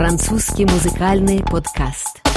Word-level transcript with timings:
Французский 0.00 0.64
музыкальный 0.64 1.42
подкаст. 1.42 2.29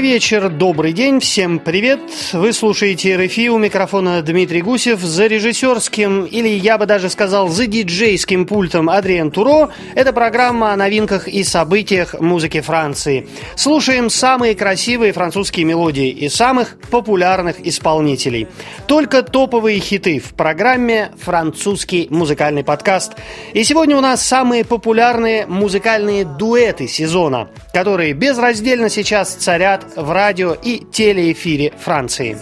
Добрый 0.00 0.14
вечер, 0.14 0.48
добрый 0.48 0.92
день, 0.94 1.20
всем 1.20 1.58
привет. 1.58 2.00
Вы 2.32 2.54
слушаете 2.54 3.18
РФИ, 3.18 3.50
у 3.50 3.58
микрофона 3.58 4.22
Дмитрий 4.22 4.62
Гусев, 4.62 4.98
за 5.00 5.26
режиссерским, 5.26 6.24
или 6.24 6.48
я 6.48 6.78
бы 6.78 6.86
даже 6.86 7.10
сказал, 7.10 7.48
за 7.50 7.66
диджейским 7.66 8.46
пультом 8.46 8.88
Адриан 8.88 9.30
Туро. 9.30 9.68
Это 9.94 10.14
программа 10.14 10.72
о 10.72 10.76
новинках 10.76 11.28
и 11.28 11.44
событиях 11.44 12.18
музыки 12.18 12.62
Франции. 12.62 13.28
Слушаем 13.56 14.08
самые 14.08 14.54
красивые 14.54 15.12
французские 15.12 15.66
мелодии 15.66 16.08
и 16.08 16.30
самых 16.30 16.78
популярных 16.90 17.56
исполнителей. 17.60 18.48
Только 18.86 19.22
топовые 19.22 19.80
хиты 19.80 20.18
в 20.18 20.32
программе 20.32 21.10
«Французский 21.20 22.06
музыкальный 22.08 22.64
подкаст». 22.64 23.12
И 23.52 23.64
сегодня 23.64 23.98
у 23.98 24.00
нас 24.00 24.26
самые 24.26 24.64
популярные 24.64 25.44
музыкальные 25.44 26.24
дуэты 26.24 26.88
сезона, 26.88 27.50
которые 27.74 28.14
безраздельно 28.14 28.88
сейчас 28.88 29.34
царят 29.34 29.89
в 29.96 30.10
радио 30.10 30.54
и 30.54 30.78
телеэфире 30.78 31.72
Франции. 31.78 32.36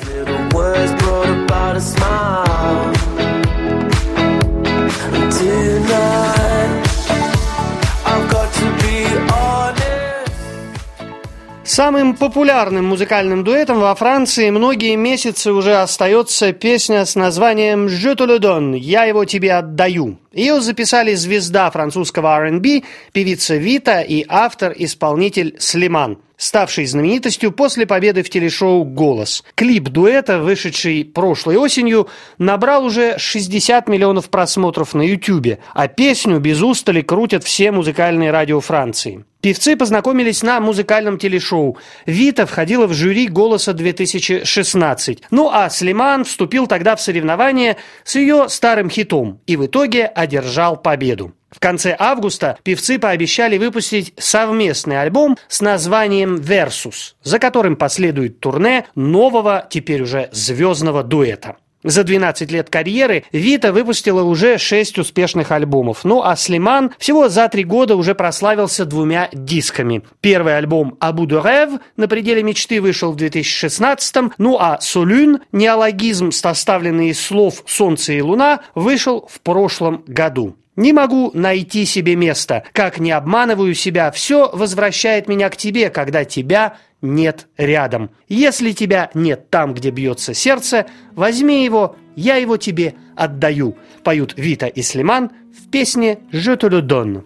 Самым 11.64 12.16
популярным 12.16 12.86
музыкальным 12.86 13.44
дуэтом 13.44 13.78
во 13.78 13.94
Франции 13.94 14.50
многие 14.50 14.96
месяцы 14.96 15.52
уже 15.52 15.76
остается 15.76 16.52
песня 16.52 17.04
с 17.04 17.14
названием 17.14 17.86
«Je 17.86 18.16
te 18.16 18.26
le 18.26 18.38
donne» 18.40 18.74
«Я 18.74 19.04
его 19.04 19.24
тебе 19.24 19.52
отдаю». 19.52 20.18
Ее 20.32 20.60
записали 20.60 21.14
звезда 21.14 21.70
французского 21.70 22.34
R&B, 22.36 22.82
певица 23.12 23.56
Вита 23.56 24.00
и 24.00 24.24
автор-исполнитель 24.28 25.56
Слиман 25.60 26.18
ставший 26.38 26.86
знаменитостью 26.86 27.52
после 27.52 27.84
победы 27.84 28.22
в 28.22 28.30
телешоу 28.30 28.84
«Голос». 28.84 29.44
Клип 29.54 29.90
дуэта, 29.90 30.38
вышедший 30.38 31.04
прошлой 31.04 31.56
осенью, 31.56 32.08
набрал 32.38 32.84
уже 32.86 33.18
60 33.18 33.88
миллионов 33.88 34.30
просмотров 34.30 34.94
на 34.94 35.02
YouTube, 35.02 35.58
а 35.74 35.88
песню 35.88 36.38
без 36.38 36.62
устали 36.62 37.02
крутят 37.02 37.44
все 37.44 37.70
музыкальные 37.72 38.30
радио 38.30 38.60
Франции. 38.60 39.24
Певцы 39.40 39.76
познакомились 39.76 40.42
на 40.42 40.60
музыкальном 40.60 41.16
телешоу. 41.16 41.76
Вита 42.06 42.44
входила 42.44 42.86
в 42.86 42.92
жюри 42.92 43.28
«Голоса-2016». 43.28 45.18
Ну 45.30 45.50
а 45.52 45.70
Слиман 45.70 46.24
вступил 46.24 46.66
тогда 46.66 46.96
в 46.96 47.00
соревнование 47.00 47.76
с 48.02 48.16
ее 48.16 48.48
старым 48.48 48.90
хитом 48.90 49.40
и 49.46 49.56
в 49.56 49.66
итоге 49.66 50.06
одержал 50.06 50.76
победу. 50.76 51.34
В 51.50 51.60
конце 51.60 51.96
августа 51.98 52.58
певцы 52.62 52.98
пообещали 52.98 53.56
выпустить 53.56 54.12
совместный 54.18 55.00
альбом 55.00 55.36
с 55.48 55.60
названием 55.60 56.36
«Versus», 56.36 57.14
за 57.22 57.38
которым 57.38 57.76
последует 57.76 58.40
турне 58.40 58.86
нового, 58.94 59.66
теперь 59.70 60.02
уже 60.02 60.28
звездного 60.32 61.02
дуэта. 61.02 61.56
За 61.84 62.02
12 62.02 62.50
лет 62.50 62.70
карьеры 62.70 63.24
Вита 63.30 63.72
выпустила 63.72 64.22
уже 64.22 64.58
6 64.58 64.98
успешных 64.98 65.52
альбомов, 65.52 66.04
ну 66.04 66.22
а 66.22 66.34
Слиман 66.34 66.90
всего 66.98 67.28
за 67.28 67.48
3 67.48 67.62
года 67.64 67.94
уже 67.94 68.16
прославился 68.16 68.84
двумя 68.84 69.28
дисками. 69.32 70.02
Первый 70.20 70.56
альбом 70.56 70.96
«Абу 70.98 71.24
де 71.24 71.36
Рев» 71.36 71.80
на 71.96 72.08
пределе 72.08 72.42
мечты 72.42 72.80
вышел 72.80 73.12
в 73.12 73.16
2016 73.16 74.32
ну 74.38 74.58
а 74.58 74.80
«Солюн» 74.80 75.40
неологизм, 75.52 76.32
составленный 76.32 77.10
из 77.10 77.20
слов 77.20 77.62
«Солнце 77.66 78.14
и 78.14 78.22
Луна» 78.22 78.60
вышел 78.74 79.28
в 79.32 79.40
прошлом 79.40 80.02
году. 80.08 80.56
Не 80.78 80.92
могу 80.92 81.32
найти 81.34 81.84
себе 81.84 82.14
места. 82.14 82.62
Как 82.72 83.00
не 83.00 83.10
обманываю 83.10 83.74
себя, 83.74 84.12
все 84.12 84.48
возвращает 84.52 85.26
меня 85.26 85.50
к 85.50 85.56
тебе, 85.56 85.90
когда 85.90 86.24
тебя 86.24 86.76
нет 87.02 87.48
рядом. 87.56 88.10
Если 88.28 88.70
тебя 88.70 89.10
нет 89.12 89.50
там, 89.50 89.74
где 89.74 89.90
бьется 89.90 90.34
сердце, 90.34 90.86
возьми 91.16 91.64
его, 91.64 91.96
я 92.14 92.36
его 92.36 92.58
тебе 92.58 92.94
отдаю. 93.16 93.76
Поют 94.04 94.34
Вита 94.36 94.68
и 94.68 94.82
Слиман 94.82 95.32
в 95.52 95.68
песне 95.68 96.20
«Je 96.30 96.54
te 96.54 96.68
le 96.68 96.80
donne». 96.80 97.24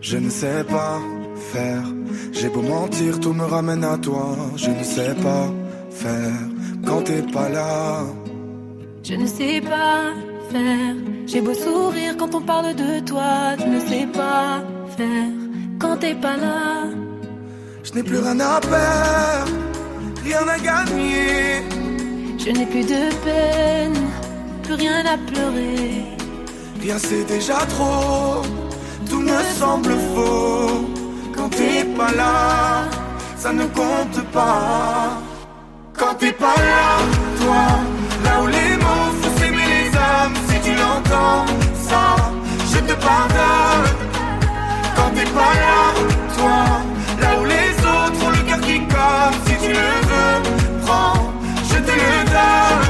Je 0.00 0.16
ne 0.16 0.30
sais 0.30 0.64
pas 0.64 0.98
faire, 1.52 1.84
j'ai 2.32 2.48
beau 2.48 2.62
mentir, 2.62 3.20
tout 3.20 3.34
me 3.34 3.44
ramène 3.44 3.84
à 3.84 3.98
toi. 3.98 4.34
Je 4.56 4.70
ne 4.70 4.82
sais 4.82 5.14
pas 5.22 5.52
faire 5.90 6.32
quand 6.86 7.02
t'es 7.02 7.22
pas 7.30 7.50
là. 7.50 8.06
Je 9.02 9.16
ne 9.16 9.26
sais 9.26 9.60
pas 9.60 10.14
faire. 10.52 10.94
J'ai 11.26 11.40
beau 11.40 11.54
sourire 11.54 12.14
quand 12.18 12.34
on 12.34 12.40
parle 12.40 12.74
de 12.74 13.00
toi, 13.00 13.56
tu 13.58 13.68
ne 13.68 13.80
sais 13.80 14.06
pas 14.12 14.62
faire 14.96 15.30
quand 15.80 15.96
t'es 15.96 16.14
pas 16.14 16.36
là. 16.36 16.88
Je 17.82 17.92
n'ai 17.94 18.02
plus 18.02 18.18
rien 18.18 18.38
à 18.40 18.60
perdre, 18.60 19.52
rien 20.24 20.44
à 20.56 20.58
gagner. 20.58 21.62
Je 22.38 22.50
n'ai 22.50 22.66
plus 22.66 22.84
de 22.94 23.02
peine, 23.24 23.98
plus 24.62 24.74
rien 24.74 25.00
à 25.14 25.16
pleurer. 25.30 26.04
Rien 26.82 26.98
c'est 26.98 27.24
déjà 27.24 27.58
trop, 27.74 28.42
tout 29.08 29.20
me 29.20 29.40
semble 29.60 29.94
faux. 30.14 30.88
Quand 31.36 31.48
t'es 31.50 31.84
pas 31.96 32.12
là, 32.12 32.84
ça 33.36 33.52
ne 33.52 33.64
compte 33.64 34.20
pas. 34.32 35.20
Quand 35.98 36.14
t'es 36.18 36.32
pas 36.32 36.56
là, 36.56 36.86
toi, 37.40 37.62
l'entends, 41.30 41.46
ça, 41.88 42.16
je 42.72 42.78
te 42.78 42.92
pardonne. 42.92 43.90
Quand 44.96 45.10
t'es 45.14 45.30
pas 45.30 45.54
là, 45.64 45.80
toi, 46.36 46.62
là 47.20 47.40
où 47.40 47.44
les 47.44 47.70
autres 47.78 48.26
ont 48.26 48.30
le 48.30 48.42
cœur 48.48 48.60
qui 48.60 48.78
comme, 48.80 49.34
si 49.46 49.54
tu 49.64 49.72
le 49.72 49.90
veux, 50.10 50.42
prends, 50.84 51.32
je 51.68 51.76
te 51.76 51.92
le 51.92 52.24
donne. 52.24 52.89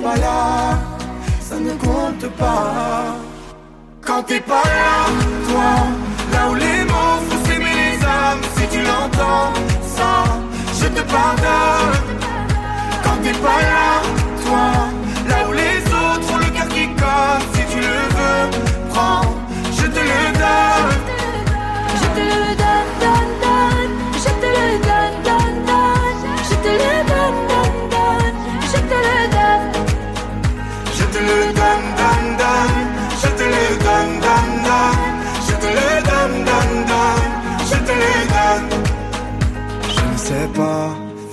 t'es 0.00 0.06
pas 0.06 0.16
là, 0.16 0.78
ça 1.40 1.56
ne 1.56 1.70
compte 1.72 2.26
pas. 2.36 3.16
Quand 4.04 4.22
t'es 4.22 4.40
pas 4.40 4.62
là, 4.64 5.06
toi, 5.48 5.72
là 6.32 6.50
où 6.50 6.54
les 6.54 6.84
mots 6.84 7.20
font 7.28 7.44
s'aimer 7.44 7.64
les 7.64 8.04
âmes, 8.04 8.40
si 8.56 8.66
tu 8.68 8.82
l'entends, 8.82 9.52
ça, 9.96 10.24
je 10.80 10.86
te 10.86 11.02
pardonne. 11.02 11.98
Quand 13.04 13.18
t'es 13.22 13.32
pas 13.32 13.60
là, 13.70 14.02
toi, 14.44 14.66
là 15.28 15.48
où 15.48 15.52
les 15.52 15.80
autres 15.86 16.32
ont 16.32 16.38
le 16.38 16.50
cœur 16.56 16.68
qui 16.68 16.86
colle, 17.00 17.42
si 17.54 17.62
tu 17.72 17.80
le 17.80 18.00
veux, 18.16 18.50
prends, 18.90 19.22
je 19.72 19.86
te 19.86 20.00
le 20.12 20.22
donne. 20.42 20.98
Je 22.00 22.06
te 22.16 22.20
le 22.20 22.56
donne. 22.56 22.89
Je 31.12 31.18
te 31.18 31.22
le 31.24 31.52
donne, 31.60 31.86
donne, 32.00 32.30
donne. 32.40 32.80
Je 33.22 33.28
te 33.38 33.46
le 33.54 33.64
donne, 33.84 34.12
donne, 34.24 34.54
donne. 34.66 35.02
Je 35.46 35.54
te 35.62 35.68
le 35.78 35.88
donne, 36.08 36.36
donne, 36.48 36.76
donne. 36.90 37.28
Je 37.70 37.78
te 37.88 37.94
le 38.02 38.14
donne. 38.34 38.68
Je 39.96 40.02
ne 40.12 40.16
sais 40.28 40.48
pas 40.54 40.88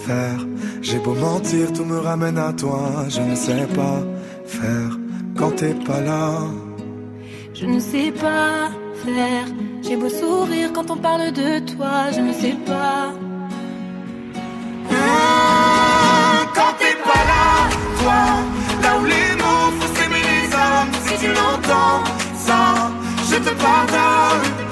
faire. 0.06 0.40
J'ai 0.82 0.98
beau 0.98 1.14
mentir, 1.14 1.72
tout 1.74 1.86
me 1.86 2.00
ramène 2.00 2.40
à 2.40 2.54
toi. 2.54 3.06
Je 3.08 3.22
ne 3.22 3.36
sais 3.36 3.68
pas 3.76 4.00
faire 4.46 4.98
quand 5.38 5.52
t'es 5.56 5.76
pas 5.86 6.02
là. 6.02 6.32
je 7.54 7.66
ne 7.68 7.80
sais 7.80 8.12
pas 8.12 8.72
faire. 9.06 9.46
J'ai 9.84 9.96
beau 9.96 10.10
sourire 10.10 10.74
quand 10.74 10.90
on 10.90 10.98
parle 10.98 11.32
de 11.34 11.60
toi, 11.76 12.10
je 12.16 12.22
ne 12.22 12.34
sais 12.34 12.56
pas. 12.66 13.14
the 23.48 23.56
bottom. 23.64 24.67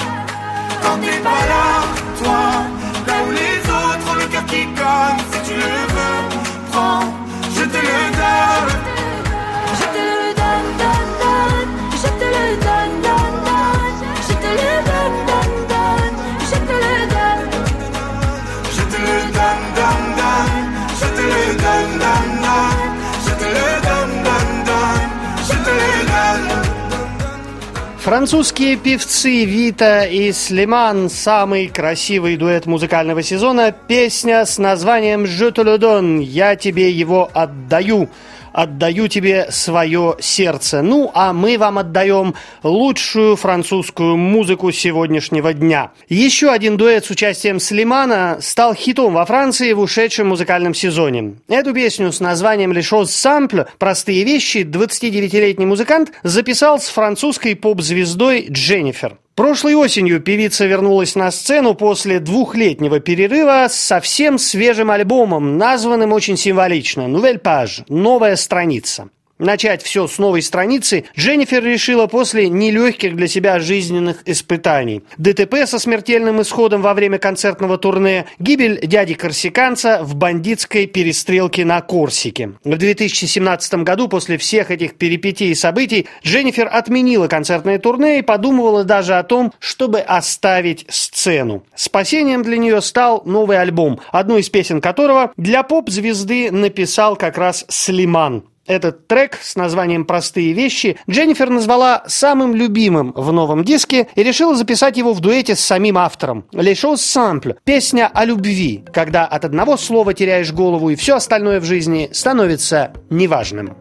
Французские 28.06 28.76
певцы 28.76 29.46
Вита 29.46 30.06
и 30.06 30.32
Слиман, 30.32 31.10
самый 31.10 31.68
красивый 31.70 32.38
дуэт 32.38 32.68
музыкального 32.68 33.24
сезона, 33.24 33.72
песня 33.72 34.46
с 34.46 34.60
названием 34.60 35.24
«Je 35.24 35.50
te 35.50 35.64
le 35.64 35.80
donne» 35.80 36.20
«Я 36.20 36.56
тебе 36.56 36.92
его 36.92 37.32
отдаю». 37.34 38.08
Отдаю 38.56 39.10
тебе 39.10 39.48
свое 39.50 40.16
сердце. 40.22 40.82
Ну, 40.82 41.12
а 41.14 41.34
мы 41.34 41.58
вам 41.58 41.78
отдаем 41.78 42.36
лучшую 42.64 43.36
французскую 43.36 44.16
музыку 44.16 44.72
сегодняшнего 44.72 45.52
дня. 45.52 45.92
Еще 46.08 46.50
один 46.50 46.78
дуэт 46.78 47.04
с 47.04 47.10
участием 47.10 47.60
Слимана 47.60 48.38
стал 48.40 48.74
хитом 48.74 49.16
во 49.16 49.26
Франции 49.26 49.74
в 49.74 49.82
ушедшем 49.82 50.30
музыкальном 50.30 50.74
сезоне. 50.74 51.36
Эту 51.50 51.74
песню 51.74 52.14
с 52.14 52.22
названием 52.22 52.72
«Les 52.72 52.90
choses 52.90 53.08
simples» 53.08 53.68
«Простые 53.78 54.24
вещи» 54.24 54.60
29-летний 54.60 55.66
музыкант 55.66 56.14
записал 56.24 56.80
с 56.80 56.88
французской 56.88 57.58
поп-звездой 57.58 58.48
Дженнифер. 58.50 59.18
Прошлой 59.36 59.76
осенью 59.76 60.22
певица 60.22 60.66
вернулась 60.66 61.16
на 61.16 61.30
сцену 61.30 61.76
после 61.76 62.22
двухлетнего 62.22 63.02
перерыва 63.02 63.68
с 63.70 63.76
совсем 63.76 64.38
свежим 64.38 64.90
альбомом, 64.90 65.58
названным 65.58 66.14
очень 66.14 66.38
символично 66.38 67.02
«Nouvelle 67.02 67.42
page»– 67.42 67.84
«Новая 67.90 68.38
страница». 68.38 69.10
Начать 69.38 69.84
все 69.84 70.08
с 70.08 70.18
новой 70.18 70.42
страницы 70.42 71.04
Дженнифер 71.18 71.62
решила 71.62 72.08
после 72.08 72.48
нелегких 72.48 73.18
для 73.18 73.28
себя 73.28 73.60
жизненных 73.60 74.22
испытаний. 74.26 75.04
ДТП 75.18 75.66
со 75.66 75.78
смертельным 75.78 76.42
исходом 76.42 76.82
во 76.82 76.94
время 76.94 77.18
концертного 77.20 77.78
турне, 77.78 78.28
гибель 78.40 78.80
дяди 78.88 79.14
Корсиканца 79.14 80.00
в 80.04 80.16
бандитской 80.16 80.86
перестрелке 80.86 81.66
на 81.66 81.82
Корсике. 81.82 82.54
В 82.64 82.78
2017 82.78 83.74
году 83.84 84.08
после 84.08 84.38
всех 84.38 84.72
этих 84.72 84.96
перипетий 84.96 85.52
и 85.52 85.56
событий 85.56 86.08
Дженнифер 86.24 86.70
отменила 86.72 87.28
концертное 87.28 87.78
турне 87.78 88.20
и 88.20 88.22
подумывала 88.22 88.86
даже 88.86 89.16
о 89.16 89.24
том, 89.24 89.52
чтобы 89.60 90.00
оставить 90.00 90.86
сцену. 90.88 91.66
Спасением 91.76 92.42
для 92.42 92.56
нее 92.56 92.82
стал 92.82 93.22
новый 93.26 93.60
альбом, 93.60 94.00
одну 94.14 94.38
из 94.38 94.50
песен 94.50 94.80
которого 94.80 95.34
для 95.36 95.64
поп-звезды 95.64 96.52
написал 96.52 97.18
как 97.18 97.38
раз 97.38 97.66
Слиман. 97.68 98.46
Этот 98.68 99.08
трек 99.08 99.38
с 99.40 99.56
названием 99.56 100.06
«Простые 100.06 100.54
вещи» 100.54 100.98
Дженнифер 101.08 101.52
назвала 101.52 102.04
самым 102.08 102.56
любимым 102.56 103.14
в 103.16 103.32
новом 103.32 103.64
диске 103.64 104.08
и 104.16 104.24
решила 104.24 104.56
записать 104.56 104.98
его 104.98 105.14
в 105.14 105.20
дуэте 105.20 105.56
с 105.56 105.60
самим 105.60 106.00
автором. 106.00 106.46
«Les 106.52 106.74
choses 106.74 106.96
simples»– 106.96 107.58
песня 107.64 108.10
о 108.12 108.26
любви, 108.26 108.84
когда 108.92 109.26
от 109.26 109.46
одного 109.46 109.78
слова 109.78 110.16
теряешь 110.16 110.52
голову 110.52 110.90
и 110.90 110.96
все 110.96 111.18
остальное 111.18 111.60
в 111.60 111.64
жизни 111.66 112.10
становится 112.12 112.94
неважным. 113.10 113.76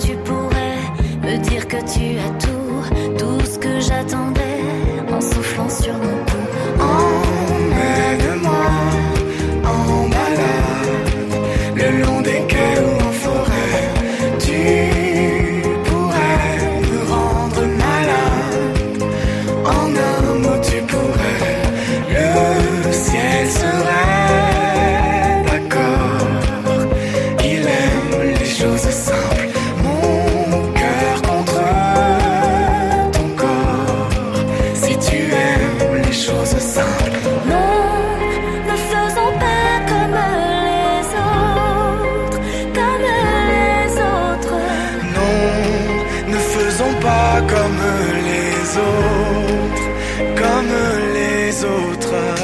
Tu 0.00 0.14
pourrais, 0.24 0.78
me 1.22 1.36
dire 1.38 1.66
que 1.68 1.76
tu 1.76 2.16
as 2.18 2.32
tout, 2.44 3.18
tout 3.18 3.40
ce 3.44 3.58
que 3.58 3.80
j'attendais 3.80 4.49
autre. 51.80 52.39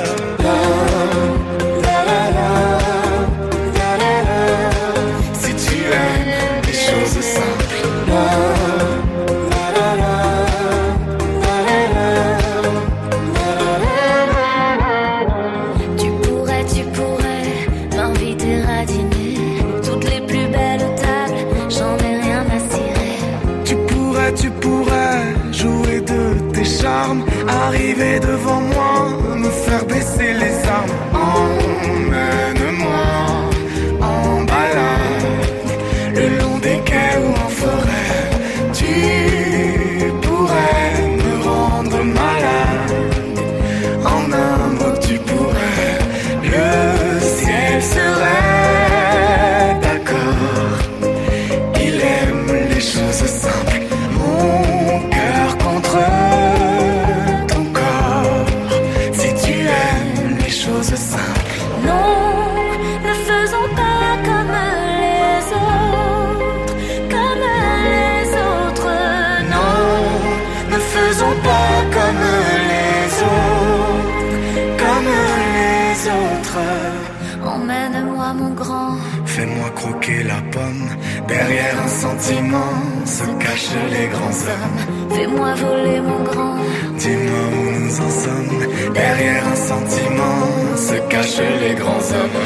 Mon 78.34 78.50
grand. 78.50 78.96
Fais-moi 79.24 79.70
croquer 79.76 80.24
la 80.24 80.40
pomme. 80.50 80.88
Derrière 81.28 81.80
un 81.84 81.88
sentiment 81.88 82.74
se 83.04 83.24
cachent 83.42 83.76
les 83.88 84.08
grands 84.08 84.40
hommes. 84.50 85.14
Fais-moi 85.14 85.54
voler, 85.54 86.00
mon 86.00 86.22
grand. 86.24 86.56
Dis-moi 86.98 87.44
où 87.52 87.64
nous 87.78 88.00
en 88.00 88.10
sommes. 88.10 88.92
Derrière 88.92 89.46
un 89.46 89.54
sentiment 89.54 90.40
se 90.76 90.94
cachent 91.08 91.50
les 91.60 91.74
grands 91.76 92.06
hommes. 92.16 92.40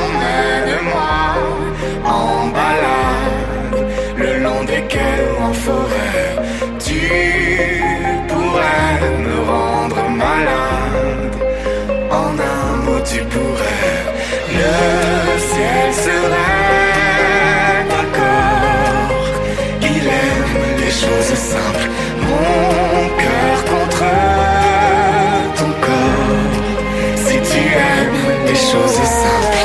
Emmène-moi 0.00 1.16
en 2.06 2.48
balade, 2.48 3.86
le 4.16 4.42
long 4.42 4.64
des 4.64 4.82
quais 4.88 5.20
ou 5.30 5.42
en 5.44 5.52
forêt. 5.52 6.30
Tu 6.78 7.00
pourrais 8.28 9.00
me 9.26 9.36
rendre 9.52 10.08
malade. 10.24 11.36
En 12.10 12.30
un 12.52 12.76
mot, 12.84 13.00
le 14.50 15.38
ciel 15.50 15.88
serein, 16.04 16.64
d'accord. 17.90 19.26
Il 19.82 20.04
aime 20.06 20.54
les 20.80 20.90
choses 21.02 21.34
simples. 21.52 21.88
Mon 22.28 23.08
cœur 23.22 23.56
contre 23.72 24.04
ton 25.58 25.70
corps. 25.84 26.56
Si 27.16 27.36
tu 27.50 27.60
aimes 27.88 28.22
les 28.46 28.60
choses 28.70 29.00
simples. 29.22 29.58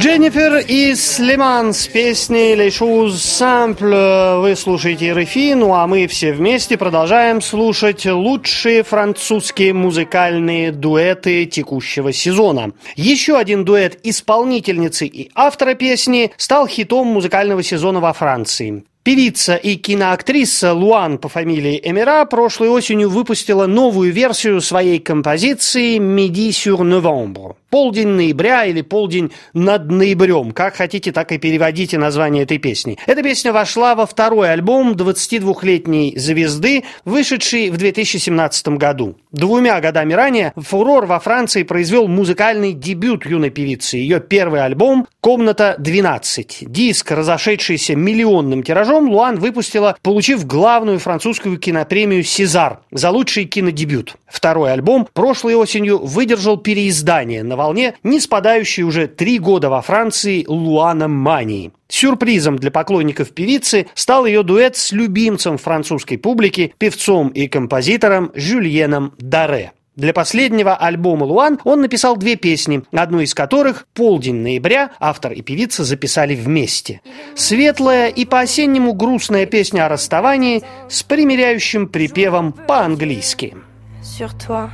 Jennifer 0.00 0.43
и 0.68 0.94
Слиман 0.94 1.72
с 1.72 1.86
песней 1.86 2.54
«Les 2.54 2.70
choses 2.70 3.16
simples» 3.22 4.40
вы 4.40 4.56
слушаете 4.56 5.12
РФИ, 5.12 5.54
ну 5.54 5.74
а 5.74 5.86
мы 5.86 6.06
все 6.06 6.32
вместе 6.32 6.76
продолжаем 6.76 7.40
слушать 7.40 8.06
лучшие 8.06 8.82
французские 8.82 9.72
музыкальные 9.72 10.72
дуэты 10.72 11.46
текущего 11.46 12.12
сезона. 12.12 12.72
Еще 12.96 13.36
один 13.36 13.64
дуэт 13.64 13.98
исполнительницы 14.02 15.06
и 15.06 15.30
автора 15.34 15.74
песни 15.74 16.32
стал 16.36 16.66
хитом 16.66 17.08
музыкального 17.08 17.62
сезона 17.62 18.00
во 18.00 18.12
Франции. 18.12 18.84
Певица 19.02 19.56
и 19.56 19.76
киноактриса 19.76 20.72
Луан 20.72 21.18
по 21.18 21.28
фамилии 21.28 21.78
Эмира 21.84 22.24
прошлой 22.24 22.70
осенью 22.70 23.10
выпустила 23.10 23.66
новую 23.66 24.10
версию 24.12 24.62
своей 24.62 24.98
композиции 24.98 25.98
«Midi 25.98 26.48
sur 26.48 26.78
Novembre» 26.78 27.54
полдень 27.74 28.06
ноября 28.06 28.66
или 28.66 28.82
полдень 28.82 29.32
над 29.52 29.90
ноябрем. 29.90 30.52
Как 30.54 30.76
хотите, 30.76 31.10
так 31.10 31.32
и 31.32 31.38
переводите 31.38 31.98
название 31.98 32.44
этой 32.44 32.58
песни. 32.58 32.96
Эта 33.06 33.22
песня 33.22 33.52
вошла 33.52 33.96
во 33.96 34.06
второй 34.06 34.52
альбом 34.52 34.92
22-летней 34.92 36.16
звезды, 36.16 36.84
вышедший 37.04 37.70
в 37.70 37.76
2017 37.76 38.68
году. 38.68 39.16
Двумя 39.32 39.80
годами 39.80 40.12
ранее 40.12 40.52
фурор 40.56 41.06
во 41.06 41.18
Франции 41.18 41.64
произвел 41.64 42.06
музыкальный 42.06 42.72
дебют 42.72 43.26
юной 43.26 43.50
певицы. 43.50 43.96
Ее 43.96 44.20
первый 44.20 44.64
альбом 44.64 45.08
«Комната 45.20 45.74
12». 45.80 46.66
Диск, 46.66 47.10
разошедшийся 47.10 47.96
миллионным 47.96 48.62
тиражом, 48.62 49.10
Луан 49.10 49.40
выпустила, 49.40 49.96
получив 50.02 50.46
главную 50.46 51.00
французскую 51.00 51.58
кинопремию 51.58 52.22
«Сезар» 52.22 52.80
за 52.92 53.10
лучший 53.10 53.44
кинодебют. 53.44 54.14
Второй 54.28 54.72
альбом 54.72 55.08
прошлой 55.12 55.56
осенью 55.56 55.98
выдержал 55.98 56.56
переиздание 56.56 57.42
на 57.42 57.56
волне, 57.56 57.94
не 58.04 58.20
спадающей 58.20 58.84
уже 58.84 59.08
три 59.08 59.38
года 59.40 59.68
во 59.68 59.82
Франции 59.82 60.43
Луана 60.46 61.08
Мании. 61.08 61.72
Сюрпризом 61.88 62.56
для 62.56 62.70
поклонников 62.70 63.30
певицы 63.30 63.86
стал 63.94 64.26
ее 64.26 64.42
дуэт 64.42 64.76
с 64.76 64.92
любимцем 64.92 65.58
французской 65.58 66.16
публики, 66.16 66.74
певцом 66.78 67.28
и 67.28 67.46
композитором 67.48 68.32
Жюльеном 68.34 69.14
Даре. 69.18 69.72
Для 69.96 70.12
последнего 70.12 70.74
альбома 70.74 71.24
Луан 71.24 71.60
он 71.62 71.80
написал 71.80 72.16
две 72.16 72.34
песни, 72.34 72.82
одну 72.92 73.20
из 73.20 73.32
которых 73.32 73.86
«Полдень 73.94 74.42
ноября» 74.42 74.90
автор 74.98 75.32
и 75.32 75.40
певица 75.40 75.84
записали 75.84 76.34
вместе. 76.34 77.00
Светлая 77.36 78.08
и 78.08 78.24
по-осеннему 78.24 78.92
грустная 78.92 79.46
песня 79.46 79.86
о 79.86 79.88
расставании 79.88 80.64
с 80.88 81.04
примиряющим 81.04 81.86
припевом 81.86 82.52
по-английски. 82.52 83.56
Sur 84.02 84.30
toi. 84.34 84.70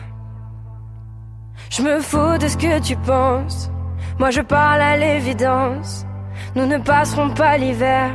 Je 1.70 1.82
me 1.82 2.00
fous 2.00 2.38
de 2.38 2.48
ce 2.48 2.56
que 2.56 2.80
tu 2.80 2.96
penses. 3.06 3.70
Moi 4.20 4.30
je 4.30 4.42
parle 4.42 4.82
à 4.82 4.98
l'évidence. 4.98 6.04
Nous 6.54 6.66
ne 6.66 6.76
passerons 6.76 7.30
pas 7.30 7.56
l'hiver 7.56 8.10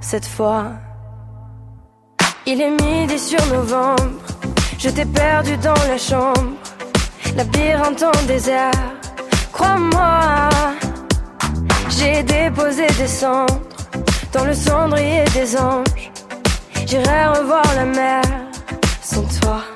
cette 0.00 0.26
fois. 0.26 0.66
Il 2.46 2.60
est 2.60 2.70
midi 2.70 3.18
sur 3.18 3.44
novembre. 3.46 4.22
Je 4.78 4.90
t'ai 4.90 5.04
perdu 5.04 5.56
dans 5.56 5.82
la 5.88 5.98
chambre. 5.98 6.54
Labyrinthe 7.36 8.04
en 8.04 8.26
désert. 8.28 8.70
Crois-moi, 9.52 10.50
j'ai 11.88 12.22
déposé 12.22 12.86
des 12.96 13.08
cendres 13.08 13.58
dans 14.32 14.44
le 14.44 14.54
cendrier 14.54 15.24
des 15.34 15.56
anges. 15.56 16.12
J'irai 16.86 17.26
revoir 17.26 17.66
la 17.74 17.86
mer 17.86 18.22
sans 19.02 19.26
toi. 19.40 19.73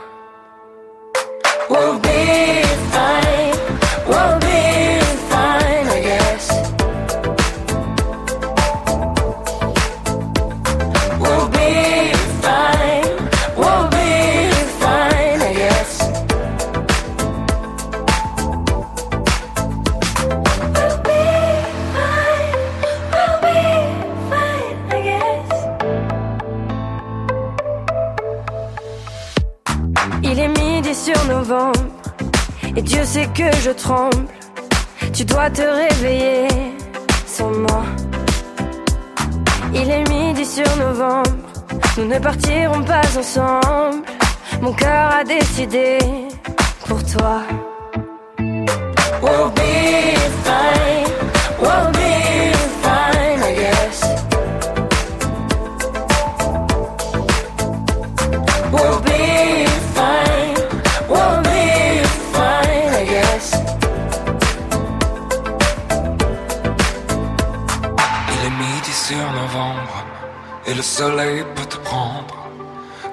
Il 39.81 39.91
est 39.91 40.09
midi 40.09 40.45
sur 40.45 40.77
novembre, 40.77 41.31
nous 41.97 42.07
ne 42.07 42.19
partirons 42.19 42.83
pas 42.83 43.03
ensemble. 43.17 44.05
Mon 44.61 44.73
cœur 44.73 45.13
a 45.21 45.25
décidé 45.25 45.99
pour 46.87 47.05
toi. 47.05 47.43
Le 70.79 70.85
soleil 70.85 71.45
peut 71.57 71.69
te 71.75 71.77
prendre. 71.79 72.37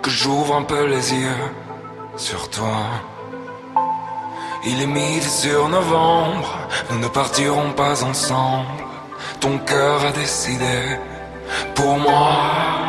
Que 0.03 0.11
j'ouvre 0.11 0.55
un 0.55 0.61
peu 0.61 0.85
les 0.85 1.05
yeux 1.15 1.47
sur 2.15 2.47
toi. 2.51 2.77
Il 4.67 4.83
est 4.83 4.93
midi 5.01 5.27
sur 5.27 5.67
novembre, 5.67 6.51
nous 6.91 6.99
ne 6.99 7.07
partirons 7.07 7.71
pas 7.71 8.03
ensemble. 8.03 8.83
Ton 9.39 9.57
cœur 9.57 10.05
a 10.05 10.11
décidé 10.11 10.77
pour 11.73 11.97
moi. 11.97 12.84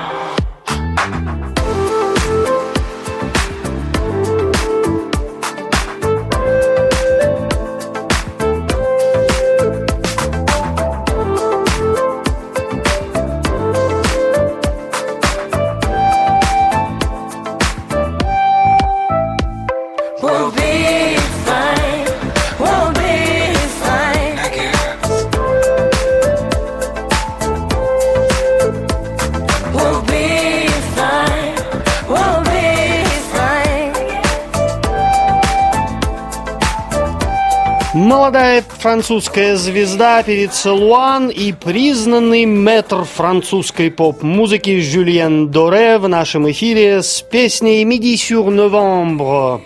Молодая 38.16 38.64
французская 38.66 39.56
звезда, 39.56 40.22
певица 40.22 40.72
Луан 40.72 41.28
и 41.28 41.52
признанный 41.52 42.46
метр 42.46 43.04
французской 43.04 43.90
поп-музыки 43.90 44.80
Жюльен 44.80 45.50
Доре 45.50 45.98
в 45.98 46.08
нашем 46.08 46.50
эфире 46.50 47.02
с 47.02 47.20
песней 47.20 47.84
«Midi 47.84 48.14
sur 48.14 48.48
Novembre» 48.48 49.60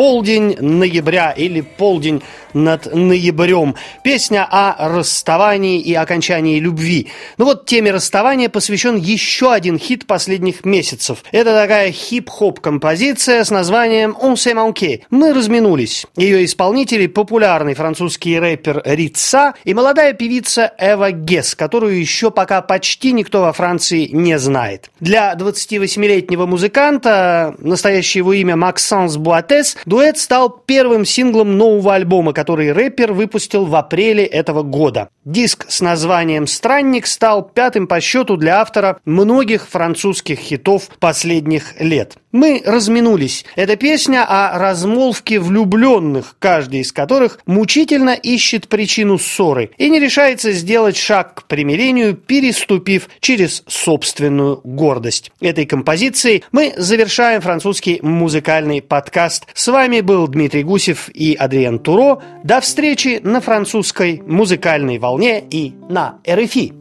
полдень 0.00 0.56
ноября 0.58 1.30
или 1.32 1.60
полдень 1.60 2.22
над 2.52 2.94
ноябрем. 2.94 3.74
Песня 4.02 4.46
о 4.50 4.88
расставании 4.88 5.80
и 5.80 5.94
окончании 5.94 6.60
любви. 6.60 7.08
Ну 7.38 7.44
вот 7.44 7.66
теме 7.66 7.92
расставания 7.92 8.48
посвящен 8.48 8.96
еще 8.96 9.52
один 9.52 9.78
хит 9.78 10.06
последних 10.06 10.64
месяцев. 10.64 11.22
Это 11.32 11.54
такая 11.54 11.92
хип-хоп 11.92 12.60
композиция 12.60 13.44
с 13.44 13.50
названием 13.50 14.16
«On 14.20 14.34
s'est 14.34 14.54
manqué». 14.54 15.02
Мы 15.10 15.32
разминулись. 15.32 16.06
Ее 16.16 16.44
исполнители– 16.44 17.06
популярный 17.08 17.74
французский 17.74 18.38
рэпер 18.38 18.82
Рица 18.84 19.54
и 19.64 19.74
молодая 19.74 20.12
певица 20.12 20.72
Эва 20.78 21.10
Гес, 21.12 21.54
которую 21.54 21.98
еще 21.98 22.30
пока 22.30 22.62
почти 22.62 23.12
никто 23.12 23.42
во 23.42 23.52
Франции 23.52 24.08
не 24.08 24.38
знает. 24.38 24.90
Для 25.00 25.34
28-летнего 25.34 26.46
музыканта, 26.46 27.54
настоящее 27.58 28.20
его 28.20 28.32
имя 28.32 28.56
Максанс 28.56 29.16
Буатес, 29.16 29.76
дуэт 29.86 30.18
стал 30.18 30.50
первым 30.50 31.04
синглом 31.04 31.56
нового 31.56 31.94
альбома, 31.94 32.32
который 32.40 32.72
рэпер 32.72 33.12
выпустил 33.12 33.66
в 33.66 33.74
апреле 33.76 34.24
этого 34.24 34.62
года. 34.62 35.10
Диск 35.26 35.66
с 35.68 35.82
названием 35.82 36.46
«Странник» 36.46 37.06
стал 37.06 37.46
пятым 37.46 37.86
по 37.86 38.00
счету 38.00 38.38
для 38.38 38.62
автора 38.62 38.98
многих 39.04 39.68
французских 39.68 40.38
хитов 40.38 40.88
последних 40.98 41.78
лет. 41.78 42.16
Мы 42.32 42.62
разминулись. 42.64 43.44
Это 43.56 43.74
песня 43.76 44.24
о 44.24 44.56
размолвке 44.58 45.40
влюбленных, 45.40 46.36
каждый 46.38 46.80
из 46.80 46.92
которых 46.92 47.40
мучительно 47.44 48.10
ищет 48.10 48.68
причину 48.68 49.18
ссоры 49.18 49.70
и 49.78 49.90
не 49.90 49.98
решается 49.98 50.52
сделать 50.52 50.96
шаг 50.96 51.34
к 51.34 51.42
примирению, 51.44 52.14
переступив 52.14 53.08
через 53.20 53.64
собственную 53.66 54.60
гордость. 54.62 55.32
Этой 55.40 55.66
композицией 55.66 56.44
мы 56.52 56.72
завершаем 56.76 57.40
французский 57.40 57.98
музыкальный 58.02 58.80
подкаст. 58.80 59.46
С 59.52 59.66
вами 59.66 60.00
был 60.00 60.28
Дмитрий 60.28 60.62
Гусев 60.62 61.08
и 61.08 61.34
Адриан 61.34 61.80
Туро. 61.80 62.22
До 62.44 62.60
встречи 62.60 63.20
на 63.24 63.40
французской 63.40 64.22
музыкальной 64.24 64.98
волне 64.98 65.42
и 65.50 65.74
на 65.88 66.18
РФИ. 66.28 66.79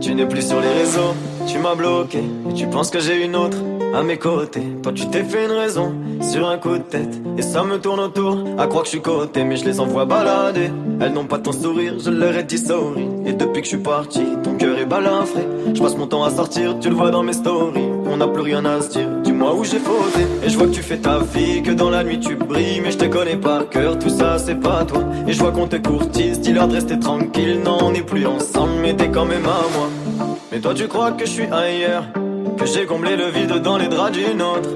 Tu 0.00 0.14
n'es 0.14 0.26
plus 0.26 0.46
sur 0.46 0.60
les 0.60 0.72
réseaux, 0.72 1.14
tu 1.46 1.58
m'as 1.58 1.74
bloqué 1.74 2.22
et 2.50 2.54
tu 2.54 2.66
penses 2.66 2.90
que 2.90 3.00
j'ai 3.00 3.24
une 3.24 3.34
autre 3.34 3.58
à 3.94 4.02
mes 4.02 4.16
côtés. 4.16 4.62
Toi, 4.82 4.92
tu 4.92 5.08
t'es 5.08 5.24
fait 5.24 5.44
une 5.46 5.52
raison 5.52 5.92
sur 6.20 6.48
un 6.48 6.58
coup 6.58 6.78
de 6.78 6.82
tête 6.82 7.20
et 7.36 7.42
ça 7.42 7.64
me 7.64 7.78
tourne 7.78 8.00
autour 8.00 8.38
à 8.58 8.66
croire 8.66 8.82
que 8.82 8.88
je 8.88 8.92
suis 8.92 9.00
côté, 9.02 9.44
mais 9.44 9.56
je 9.56 9.64
les 9.64 9.80
envoie 9.80 10.04
balader. 10.04 10.70
Elles 11.00 11.12
n'ont 11.12 11.26
pas 11.26 11.38
ton 11.38 11.52
sourire, 11.52 11.94
je 11.98 12.10
leur 12.10 12.36
ai 12.36 12.44
dit 12.44 12.58
sorry. 12.58 13.08
Et 13.26 13.32
depuis 13.32 13.60
que 13.60 13.66
je 13.66 13.76
suis 13.76 13.82
parti, 13.82 14.22
ton 14.42 14.54
cœur 14.54 14.78
est 14.78 14.86
balafré. 14.86 15.46
Je 15.74 15.80
passe 15.80 15.96
mon 15.96 16.06
temps 16.06 16.24
à 16.24 16.30
sortir, 16.30 16.78
tu 16.80 16.88
le 16.88 16.94
vois 16.94 17.10
dans 17.10 17.22
mes 17.22 17.32
stories. 17.32 17.88
On 18.10 18.16
n'a 18.16 18.26
plus 18.26 18.42
rien 18.42 18.64
à 18.64 18.80
se 18.80 18.88
dire, 18.88 19.08
dis-moi 19.22 19.54
où 19.54 19.64
j'ai 19.64 19.78
fauté. 19.78 20.26
Et 20.44 20.48
je 20.48 20.56
vois 20.58 20.66
que 20.66 20.72
tu 20.72 20.82
fais 20.82 20.98
ta 20.98 21.18
vie, 21.18 21.62
que 21.62 21.70
dans 21.70 21.90
la 21.90 22.02
nuit 22.02 22.18
tu 22.20 22.34
brilles, 22.34 22.80
mais 22.82 22.90
je 22.90 22.98
te 22.98 23.04
connais 23.04 23.36
par 23.36 23.68
cœur, 23.68 23.98
tout 23.98 24.08
ça 24.08 24.38
c'est 24.38 24.60
pas 24.60 24.84
toi. 24.84 25.02
Et 25.26 25.32
je 25.32 25.38
vois 25.38 25.52
qu'on 25.52 25.68
te 25.68 25.76
courtise, 25.76 26.40
dis-leur 26.40 26.68
de 26.68 26.74
rester 26.74 26.98
tranquille. 26.98 27.60
Non, 27.64 27.78
on 27.82 27.92
n'est 27.92 28.02
plus 28.02 28.26
ensemble, 28.26 28.72
mais 28.82 28.94
t'es 28.94 29.08
quand 29.08 29.24
même 29.26 29.44
à 29.44 29.62
moi. 29.76 29.88
Mais 30.50 30.60
toi 30.60 30.72
tu 30.74 30.88
crois 30.88 31.12
que 31.12 31.26
je 31.26 31.30
suis 31.30 31.46
ailleurs 31.52 32.04
Que 32.56 32.64
j'ai 32.64 32.86
comblé 32.86 33.16
le 33.16 33.26
vide 33.26 33.52
dans 33.62 33.76
les 33.76 33.88
draps 33.88 34.12
d'une 34.12 34.40
autre 34.40 34.70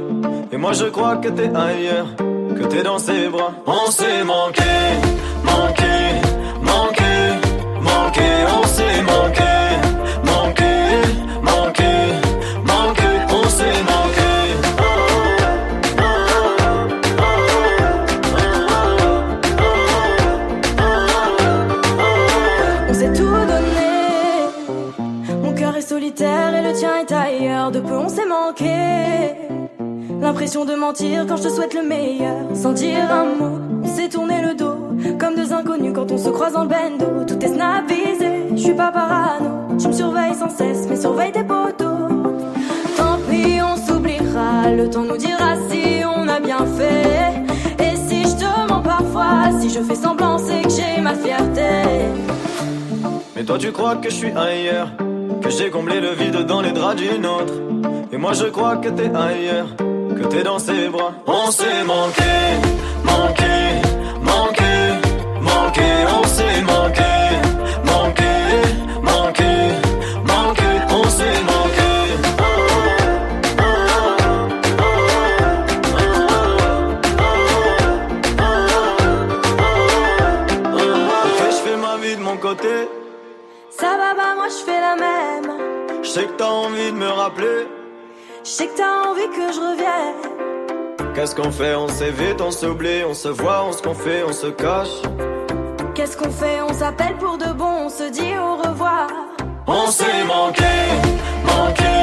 Et 0.52 0.56
moi 0.58 0.72
je 0.74 0.84
crois 0.84 1.16
que 1.16 1.28
t'es 1.28 1.50
ailleurs 1.54 2.08
Que 2.18 2.64
t'es 2.66 2.82
dans 2.82 2.98
ses 2.98 3.28
bras 3.28 3.52
On 3.66 3.90
s'est 3.90 4.22
manqué, 4.22 4.62
manqué, 5.42 5.84
manqué, 6.60 7.02
manqué 7.80 8.22
On 8.62 8.66
s'est 8.66 9.02
manqué, 9.02 9.12
manqué, 9.12 9.31
De 30.52 30.74
mentir 30.74 31.24
quand 31.26 31.38
je 31.38 31.44
te 31.44 31.48
souhaite 31.48 31.72
le 31.72 31.82
meilleur. 31.82 32.36
Sans 32.54 32.74
dire 32.74 33.10
un 33.10 33.24
mot, 33.24 33.58
on 33.82 33.86
s'est 33.86 34.10
tourné 34.10 34.42
le 34.42 34.54
dos. 34.54 34.76
Comme 35.18 35.34
deux 35.34 35.50
inconnus 35.50 35.92
quand 35.94 36.12
on 36.12 36.18
se 36.18 36.28
croise 36.28 36.52
dans 36.52 36.64
le 36.64 36.68
bendo. 36.68 37.24
Tout 37.26 37.42
est 37.42 37.48
snappisé, 37.48 38.50
je 38.54 38.60
suis 38.60 38.74
pas 38.74 38.92
parano. 38.92 39.48
Tu 39.80 39.88
me 39.88 39.92
surveilles 39.94 40.34
sans 40.34 40.50
cesse, 40.50 40.86
mais 40.90 41.00
surveille 41.00 41.32
tes 41.32 41.42
poteaux. 41.42 42.06
Tant 42.98 43.18
pis, 43.30 43.60
on 43.62 43.76
s'oubliera. 43.76 44.70
Le 44.76 44.90
temps 44.90 45.04
nous 45.04 45.16
dira 45.16 45.54
si 45.70 46.04
on 46.04 46.28
a 46.28 46.38
bien 46.38 46.66
fait. 46.76 47.82
Et 47.82 47.96
si 47.96 48.22
je 48.24 48.36
te 48.36 48.68
mens 48.68 48.82
parfois, 48.82 49.58
si 49.58 49.70
je 49.70 49.80
fais 49.80 49.96
semblant, 49.96 50.36
c'est 50.36 50.62
que 50.62 50.68
j'ai 50.68 51.00
ma 51.00 51.14
fierté. 51.14 51.62
Mais 53.34 53.44
toi 53.44 53.56
tu 53.56 53.72
crois 53.72 53.96
que 53.96 54.10
je 54.10 54.14
suis 54.14 54.32
ailleurs 54.32 54.90
Que 55.42 55.48
j'ai 55.48 55.70
comblé 55.70 55.98
le 56.00 56.10
vide 56.10 56.44
dans 56.46 56.60
les 56.60 56.72
draps 56.72 57.00
d'une 57.00 57.24
autre 57.24 57.54
Et 58.12 58.18
moi 58.18 58.34
je 58.34 58.44
crois 58.44 58.76
que 58.76 58.90
t'es 58.90 59.10
ailleurs 59.16 59.68
Que 60.22 60.28
t'es 60.28 60.42
dans 60.44 60.58
ses 60.58 60.88
bras. 60.88 61.12
On 61.26 61.50
s'est 61.50 61.82
manqué, 61.84 62.22
manqué, 63.02 63.54
manqué, 64.20 64.72
manqué. 65.40 65.88
On 66.16 66.24
s'est 66.36 66.62
manqué, 66.62 67.12
manqué, 67.84 68.32
manqué, 69.02 69.52
manqué. 70.24 70.70
On 70.90 71.04
s'est 71.18 71.40
manqué. 71.50 71.92
Je 81.50 81.56
fais 81.64 81.76
ma 81.76 81.96
vie 81.96 82.16
de 82.16 82.22
mon 82.22 82.36
côté. 82.36 82.88
Ça 83.70 83.96
va 84.00 84.14
pas, 84.14 84.34
moi 84.36 84.46
je 84.48 84.64
fais 84.64 84.80
la 84.80 84.94
même. 84.94 85.50
Je 86.04 86.08
sais 86.08 86.24
que 86.24 86.32
t'as 86.38 86.44
envie 86.44 86.92
de 86.92 86.96
me 86.96 87.08
rappeler 87.08 87.66
Je 88.44 88.50
sais 88.50 88.66
que 88.66 88.76
t'as 88.76 89.08
envie 89.08 89.28
que 89.28 89.52
je 89.52 89.60
revienne. 89.60 91.14
Qu'est-ce 91.14 91.34
qu'on 91.34 91.52
fait? 91.52 91.76
On 91.76 91.86
s'évite, 91.86 92.40
on 92.40 92.50
s'oublie, 92.50 93.04
on 93.08 93.14
se 93.14 93.28
voit, 93.28 93.64
on 93.64 93.72
se 93.72 93.80
confie, 93.80 94.22
on 94.26 94.32
se 94.32 94.48
cache. 94.48 95.02
Qu'est-ce 95.94 96.16
qu'on 96.16 96.30
fait? 96.30 96.60
On 96.68 96.72
s'appelle 96.72 97.16
pour 97.18 97.38
de 97.38 97.52
bon, 97.52 97.84
on 97.84 97.88
se 97.88 98.10
dit 98.10 98.34
au 98.36 98.56
revoir. 98.56 99.08
On 99.68 99.86
s'est 99.86 100.24
manqué, 100.26 100.64
manqué, 101.46 101.94